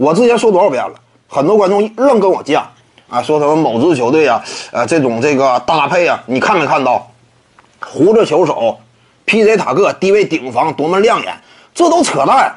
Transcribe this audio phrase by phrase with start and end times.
[0.00, 0.94] 我之前说多少遍了，
[1.28, 2.58] 很多观众愣跟我犟
[3.10, 4.42] 啊，说什么某支球队啊，
[4.72, 7.06] 呃，这种这个搭配啊，你看没看到？
[7.80, 8.78] 胡子球手
[9.26, 9.58] ，P.J.
[9.58, 11.34] 塔克低位顶防多么亮眼，
[11.74, 12.50] 这都扯淡。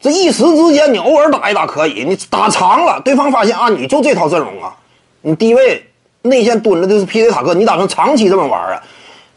[0.00, 4.74] 这一时之间，你偶尔打一打可以，你打长了，对方发现啊，你就这套阵容啊，
[5.20, 5.86] 你低位
[6.22, 7.30] 内线蹲着的是 P.J.
[7.30, 8.82] 塔克，你打算长期这么玩啊？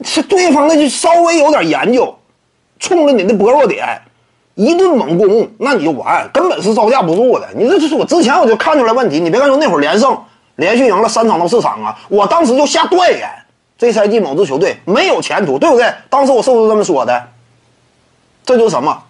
[0.04, 2.18] 是对方那就稍微有点研究，
[2.80, 4.02] 冲着你的薄弱点
[4.56, 7.48] 一顿猛攻，那你就完，根本是招架不住的。
[7.56, 10.18] 你这就是我之前我就看出来问题，你别看说那会儿连胜，
[10.58, 13.30] 连续赢了三场到四场啊，我当时就下断言。
[13.78, 15.92] 这赛季某支球队没有前途，对不对？
[16.08, 17.28] 当时我是不是这么说的？
[18.46, 19.02] 这就是什么？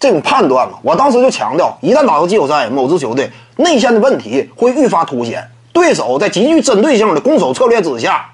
[0.00, 0.78] 这种判断嘛。
[0.82, 8.30] 我当时就强调，一旦打到季后赛，某支球队内线的问题会愈发凸显，对手在极具针对性的攻守策略之下，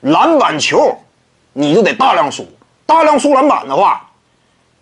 [0.00, 0.98] 篮板球
[1.54, 2.46] 你就得大量输，
[2.84, 4.05] 大量输篮板的话，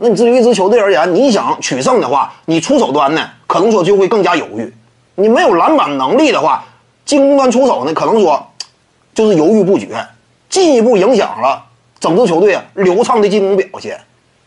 [0.04, 4.70] 那你至于一支球队而言，你想取胜的话，你出手端呢，可能说就会更加犹豫。
[5.14, 6.62] 你没有篮板能力的话，
[7.06, 8.47] 进攻端出手呢，可能说。
[9.14, 10.05] 就是犹豫不决，
[10.50, 11.62] 进一步影响了
[12.00, 14.00] 整支球队流畅的进攻表现。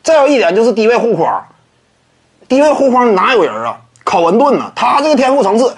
[0.03, 1.41] 再有一点就是低位护框，
[2.49, 3.79] 低位护框哪有人啊？
[4.03, 4.69] 考文顿呢？
[4.75, 5.73] 他这个天赋层次，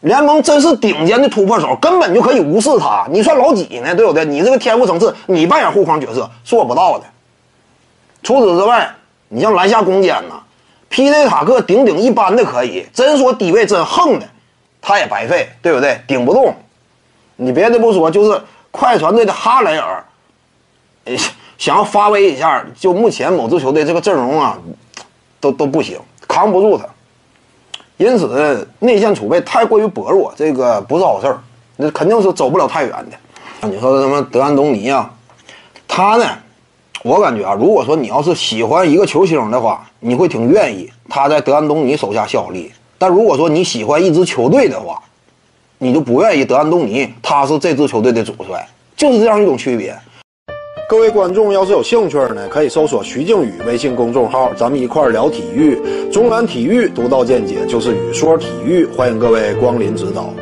[0.00, 3.06] 联盟真是顶尖的突破手，根本就可以无视他。
[3.10, 3.94] 你算老几呢？
[3.94, 4.22] 对不对？
[4.26, 7.06] 你这个天赋层次，你扮演护框角色做不到的。
[8.22, 8.94] 除此之外，
[9.28, 10.40] 你像篮下攻坚呢
[10.88, 11.26] ，P.J.
[11.26, 14.28] 塔克顶顶一般的可以，真说低位真横的，
[14.80, 16.00] 他也白费，对不对？
[16.06, 16.54] 顶不动。
[17.36, 20.04] 你别的不说，就是快船队的哈雷尔，
[21.58, 24.58] 想要发威一下，就目前某支球队这个阵容啊，
[25.40, 26.84] 都都不行，扛不住他。
[27.96, 31.40] 因此，内线储备太过于薄弱，这个不是好事儿，
[31.76, 33.68] 那肯定是走不了太远的。
[33.68, 35.10] 你说什么德安东尼啊？
[35.88, 36.26] 他呢？
[37.06, 42.68] 我感觉啊，如果说你要是喜欢一个球星的话，你会挺愿意他在德安东尼手下效力。
[42.98, 45.00] 但如果说你喜欢一支球队的话，
[45.78, 49.96] 你就不愿意德安东尼，他是这支球队的主帅，就是这样一种区别。
[50.88, 55.80] 各位观众要是有兴趣呢，可以搜索徐静宇微信公众号，咱们一块儿聊体育。
[56.10, 60.34] 中南体育独到见解就是语说体育，欢迎各位光临指导。